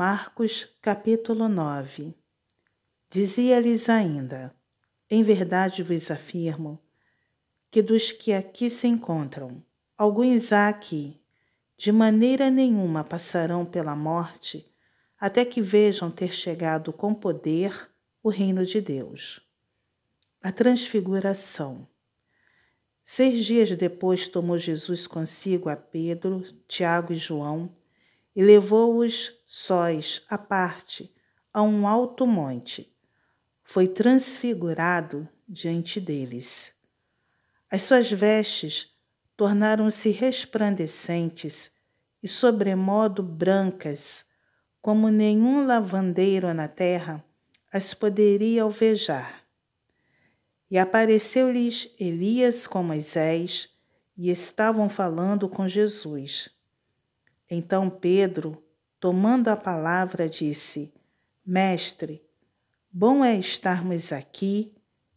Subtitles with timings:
[0.00, 2.14] Marcos capítulo 9
[3.10, 4.54] Dizia-lhes ainda:
[5.10, 6.80] Em verdade vos afirmo
[7.68, 9.60] que dos que aqui se encontram,
[9.96, 11.20] alguns há aqui,
[11.76, 14.72] de maneira nenhuma passarão pela morte,
[15.18, 17.90] até que vejam ter chegado com poder
[18.22, 19.40] o reino de Deus.
[20.40, 21.88] A transfiguração.
[23.04, 27.76] Seis dias depois tomou Jesus consigo a Pedro, Tiago e João
[28.38, 31.12] e levou-os sós à parte
[31.52, 32.88] a um alto monte.
[33.64, 36.72] Foi transfigurado diante deles.
[37.68, 38.94] As suas vestes
[39.36, 41.72] tornaram-se resplandecentes
[42.22, 44.24] e sobremodo brancas,
[44.80, 47.24] como nenhum lavandeiro na terra
[47.72, 49.42] as poderia alvejar.
[50.70, 53.68] E apareceu-lhes Elias com Moisés,
[54.16, 56.56] e estavam falando com Jesus.
[57.50, 58.62] Então Pedro,
[59.00, 60.92] tomando a palavra, disse:
[61.44, 62.22] Mestre,
[62.92, 64.74] bom é estarmos aqui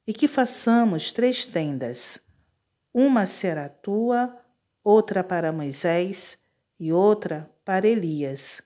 [0.07, 2.19] e que façamos três tendas.
[2.93, 4.37] Uma será tua,
[4.83, 6.37] outra para Moisés
[6.79, 8.61] e outra para Elias.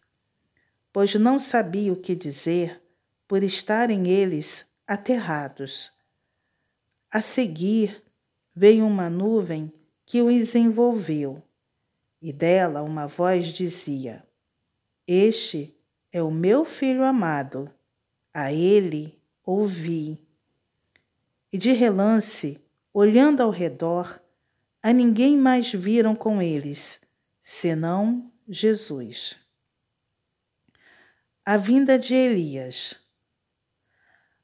[0.93, 2.81] Pois não sabia o que dizer
[3.27, 5.91] por estarem eles aterrados.
[7.11, 8.03] A seguir
[8.55, 9.73] veio uma nuvem
[10.05, 11.41] que os envolveu
[12.25, 14.27] e dela uma voz dizia:
[15.05, 15.77] Este
[16.11, 17.69] é o meu filho amado,
[18.33, 20.19] a ele ouvi.
[21.53, 22.59] E de relance,
[22.91, 24.19] olhando ao redor,
[24.81, 26.99] a ninguém mais viram com eles,
[27.43, 29.37] senão Jesus.
[31.45, 32.99] A vinda de Elias.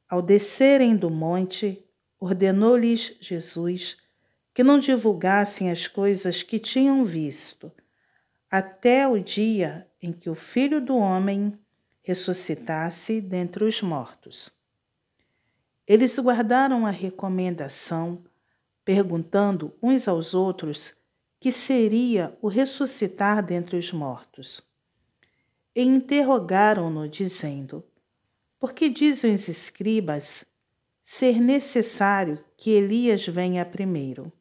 [0.07, 1.83] Ao descerem do monte,
[2.19, 3.97] ordenou-lhes Jesus
[4.53, 7.71] que não divulgassem as coisas que tinham visto,
[8.49, 11.58] até o dia em que o Filho do Homem
[12.02, 14.52] ressuscitasse dentre os mortos.
[15.88, 18.23] Eles guardaram a recomendação,
[18.83, 20.95] perguntando uns aos outros
[21.39, 24.61] que seria o ressuscitar dentre os mortos.
[25.76, 27.83] E interrogaram-no, dizendo:
[28.59, 30.45] Por que dizem os escribas
[31.03, 34.31] ser necessário que Elias venha primeiro?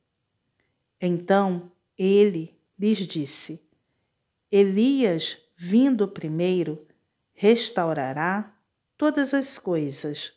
[1.00, 3.62] Então ele lhes disse:
[4.50, 6.86] Elias, vindo primeiro,
[7.32, 8.54] restaurará
[8.96, 10.32] todas as coisas.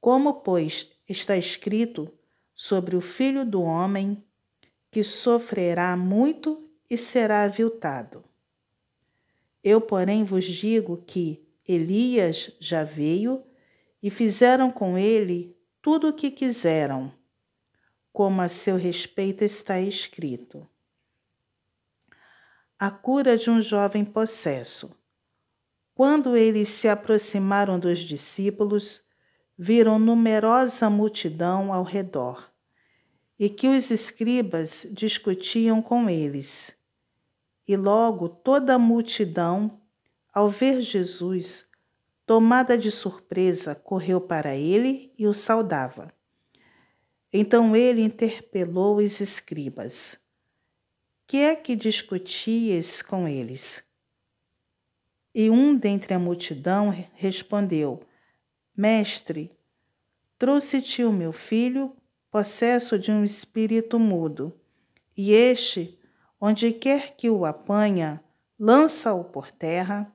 [0.00, 2.12] Como, pois, está escrito
[2.54, 4.22] sobre o filho do homem,
[4.90, 8.24] que sofrerá muito e será aviltado.
[9.62, 13.44] Eu, porém, vos digo que Elias já veio
[14.02, 17.12] e fizeram com ele tudo o que quiseram
[18.12, 20.66] como a seu respeito está escrito.
[22.78, 24.90] A cura de um jovem possesso.
[25.94, 29.02] Quando eles se aproximaram dos discípulos,
[29.56, 32.50] viram numerosa multidão ao redor
[33.38, 36.76] e que os escribas discutiam com eles.
[37.66, 39.80] E logo toda a multidão,
[40.32, 41.66] ao ver Jesus,
[42.26, 46.12] tomada de surpresa, correu para ele e o saudava.
[47.32, 50.18] Então ele interpelou os escribas.
[51.26, 53.84] Que é que discutias com eles?
[55.32, 58.02] E um dentre a multidão respondeu:
[58.76, 59.50] Mestre,
[60.36, 61.94] trouxe-te o meu filho,
[62.32, 64.52] possesso de um espírito mudo,
[65.16, 65.96] e este,
[66.40, 68.20] onde quer que o apanha,
[68.58, 70.12] lança-o por terra,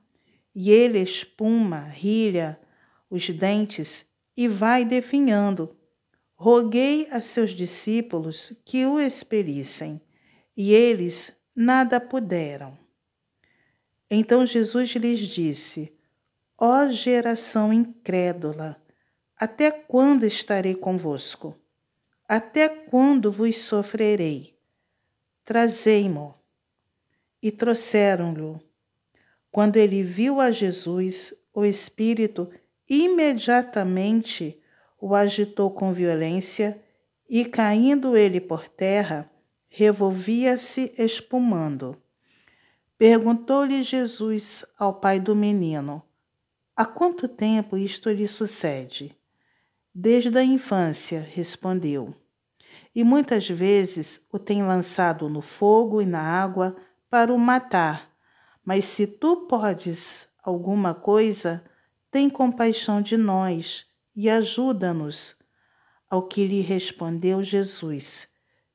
[0.54, 2.60] e ele espuma, rilha
[3.08, 4.06] os dentes
[4.36, 5.74] e vai definhando
[6.36, 10.00] roguei a seus discípulos que o expelissem,
[10.56, 12.78] e eles nada puderam.
[14.10, 15.92] Então Jesus lhes disse:
[16.56, 18.80] Ó geração incrédula,
[19.36, 21.58] até quando estarei convosco?
[22.28, 24.58] Até quando vos sofrerei?
[25.44, 26.34] Trazei-mo.
[27.40, 28.60] E trouxeram-lhe.
[29.52, 32.50] Quando ele viu a Jesus, o Espírito
[32.88, 34.60] imediatamente
[35.00, 36.80] o agitou com violência
[37.28, 39.30] e, caindo ele por terra,
[39.68, 41.96] revolvia-se espumando.
[42.98, 46.02] Perguntou-lhe Jesus ao pai do menino:
[46.74, 49.16] Há quanto tempo isto lhe sucede?
[49.94, 52.14] Desde a infância, respondeu.
[52.94, 56.76] E muitas vezes o tem lançado no fogo e na água
[57.10, 58.10] para o matar.
[58.64, 61.62] Mas se tu podes alguma coisa,
[62.10, 65.36] tem compaixão de nós e ajuda-nos.
[66.08, 68.28] Ao que lhe respondeu Jesus: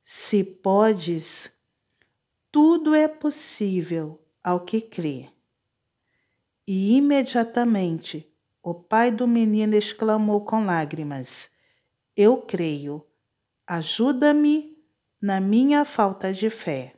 [0.04, 1.50] Se podes,
[2.50, 5.30] tudo é possível ao que crê.
[6.66, 8.30] E imediatamente
[8.62, 11.50] o pai do menino exclamou com lágrimas:
[12.16, 13.04] Eu creio,
[13.66, 14.78] ajuda-me
[15.20, 16.94] na minha falta de fé.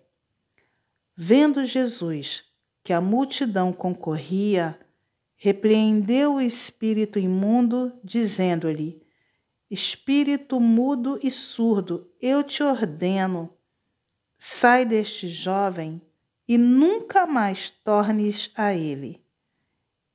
[1.16, 2.44] Vendo Jesus
[2.82, 4.78] que a multidão concorria,
[5.36, 9.02] repreendeu o espírito imundo, dizendo-lhe:
[9.70, 13.50] Espírito mudo e surdo, eu te ordeno,
[14.38, 16.00] sai deste jovem
[16.46, 19.22] e nunca mais tornes a ele.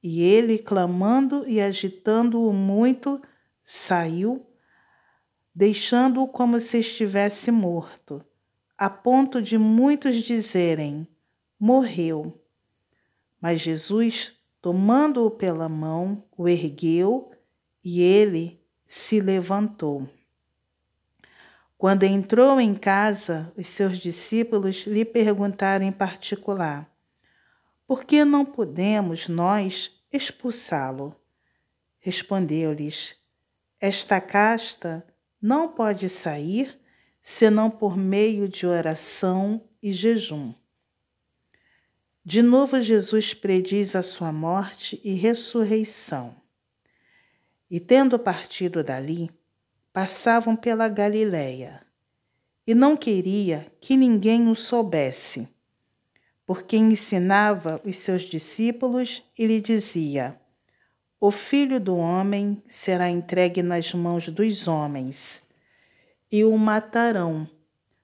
[0.01, 3.21] E ele, clamando e agitando-o muito,
[3.63, 4.45] saiu,
[5.54, 8.24] deixando-o como se estivesse morto,
[8.77, 11.06] a ponto de muitos dizerem:
[11.60, 12.42] Morreu.
[13.42, 17.31] Mas Jesus, tomando-o pela mão, o ergueu
[17.83, 20.07] e ele se levantou.
[21.77, 26.89] Quando entrou em casa, os seus discípulos lhe perguntaram em particular:
[27.88, 31.15] Por que não podemos nós expulsá-lo?
[32.00, 33.15] Respondeu-lhes:
[33.79, 35.06] Esta casta
[35.41, 36.77] não pode sair
[37.21, 40.53] senão por meio de oração e jejum.
[42.31, 46.35] De novo, Jesus prediz a sua morte e ressurreição.
[47.67, 49.31] E tendo partido dali,
[49.91, 51.81] passavam pela Galiléia,
[52.67, 55.49] e não queria que ninguém o soubesse,
[56.45, 60.39] porque ensinava os seus discípulos e lhe dizia:
[61.19, 65.41] O filho do homem será entregue nas mãos dos homens,
[66.31, 67.49] e o matarão,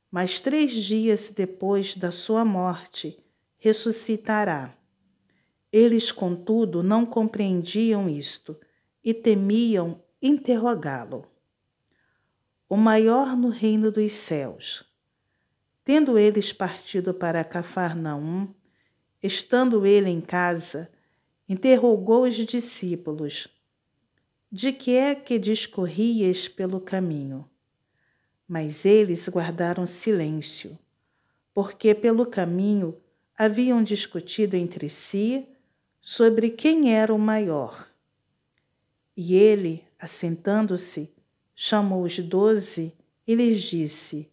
[0.09, 3.23] mas três dias depois da sua morte
[3.65, 4.77] ressuscitará.
[5.71, 8.55] Eles, contudo, não compreendiam isto
[9.03, 11.25] e temiam interrogá-lo
[12.69, 14.83] o maior no reino dos céus.
[15.83, 18.53] Tendo eles partido para Cafarnaum,
[19.21, 20.91] estando ele em casa,
[21.49, 23.47] interrogou os discípulos:
[24.51, 27.49] De que é que discorrias pelo caminho?
[28.47, 30.77] Mas eles guardaram silêncio,
[31.51, 32.95] porque pelo caminho
[33.37, 35.47] haviam discutido entre si
[36.01, 37.89] sobre quem era o maior.
[39.15, 41.13] E ele, assentando-se,
[41.55, 42.93] chamou os doze
[43.27, 44.29] e lhes disse: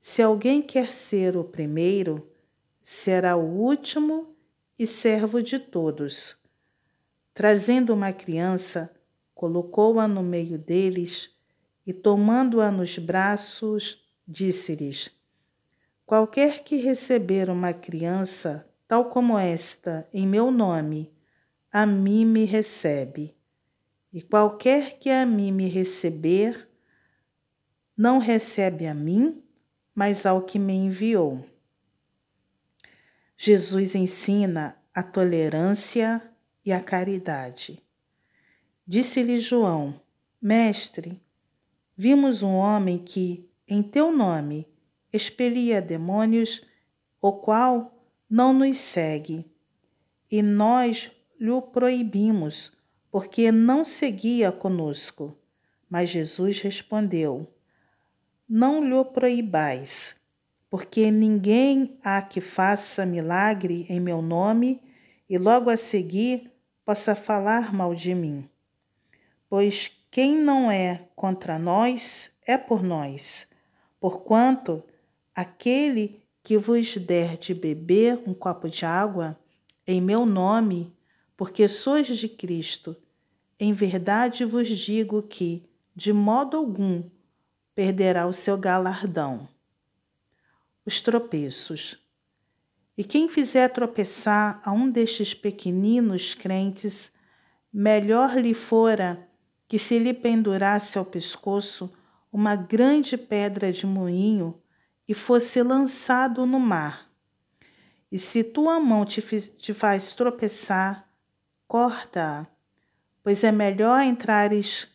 [0.00, 2.28] Se alguém quer ser o primeiro,
[2.82, 4.34] será o último
[4.78, 6.36] e servo de todos.
[7.34, 8.92] Trazendo uma criança,
[9.34, 11.30] colocou-a no meio deles
[11.86, 15.10] e, tomando-a nos braços, disse-lhes:
[16.08, 21.12] Qualquer que receber uma criança, tal como esta, em meu nome,
[21.70, 23.36] a mim me recebe.
[24.10, 26.66] E qualquer que a mim me receber,
[27.94, 29.44] não recebe a mim,
[29.94, 31.44] mas ao que me enviou.
[33.36, 36.22] Jesus ensina a tolerância
[36.64, 37.84] e a caridade.
[38.86, 40.00] Disse-lhe João:
[40.40, 41.20] Mestre,
[41.94, 44.66] vimos um homem que, em teu nome,
[45.12, 46.62] expelia demônios,
[47.20, 47.92] o qual
[48.28, 49.44] não nos segue,
[50.30, 51.10] e nós
[51.40, 52.72] lhe proibimos
[53.10, 55.36] porque não seguia conosco.
[55.88, 57.46] Mas Jesus respondeu:
[58.48, 60.16] Não lhe proibais,
[60.68, 64.80] porque ninguém há que faça milagre em meu nome
[65.28, 66.52] e logo a seguir
[66.84, 68.48] possa falar mal de mim.
[69.48, 73.48] Pois quem não é contra nós é por nós,
[74.00, 74.82] porquanto
[75.38, 79.38] aquele que vos der de beber um copo de água
[79.86, 80.92] em meu nome
[81.36, 82.96] porque sois de Cristo.
[83.56, 85.64] Em verdade vos digo que,
[85.94, 87.04] de modo algum,
[87.72, 89.48] perderá o seu galardão.
[90.84, 91.96] Os tropeços.
[92.96, 97.12] E quem fizer tropeçar a um destes pequeninos crentes,
[97.72, 99.24] melhor lhe fora
[99.68, 101.96] que se lhe pendurasse ao pescoço
[102.32, 104.60] uma grande pedra de moinho
[105.08, 107.10] e fosse lançado no mar.
[108.12, 111.08] E se tua mão te, te faz tropeçar,
[111.66, 112.46] corta,
[113.22, 114.88] pois é melhor entrares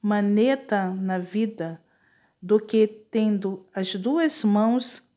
[0.00, 1.80] maneta na vida
[2.40, 5.08] do que, tendo as duas mãos,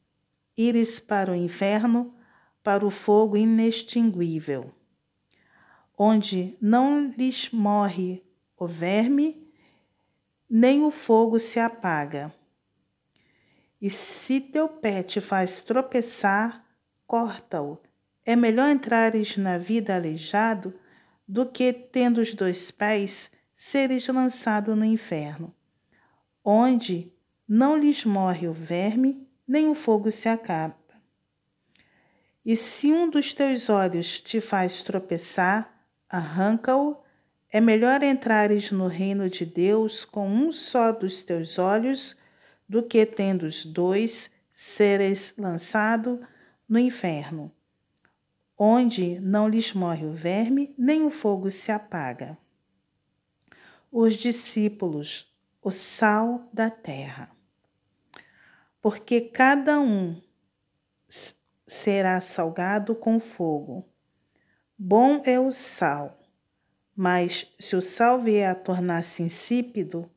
[0.56, 2.14] ires para o inferno,
[2.64, 4.72] para o fogo inextinguível,
[5.98, 8.24] onde não lhes morre
[8.58, 9.52] o verme,
[10.50, 12.34] nem o fogo se apaga.
[13.82, 16.66] E se teu pé te faz tropeçar,
[17.06, 17.78] corta-o.
[18.26, 20.74] É melhor entrares na vida aleijado
[21.28, 25.54] do que, tendo os dois pés, seres lançado no inferno,
[26.44, 27.12] onde
[27.48, 30.76] não lhes morre o verme, nem o fogo se acaba.
[32.44, 36.98] E se um dos teus olhos te faz tropeçar, arranca-o.
[37.52, 42.16] É melhor entrares no reino de Deus com um só dos teus olhos
[42.68, 46.26] do que, tendo os dois, seres lançado
[46.68, 47.52] no inferno,
[48.58, 52.38] onde não lhes morre o verme, nem o fogo se apaga.
[53.92, 55.32] Os discípulos,
[55.62, 57.30] o sal da terra.
[58.82, 60.22] Porque cada um
[61.66, 63.86] será salgado com fogo.
[64.78, 66.20] Bom é o sal,
[66.96, 70.10] mas se o sal vier a tornar-se insípido,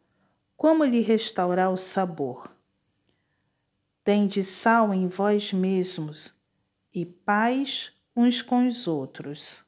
[0.58, 2.50] como lhe restaurar o sabor?
[4.02, 6.34] Tende sal em vós mesmos
[6.92, 9.64] e paz uns com os outros.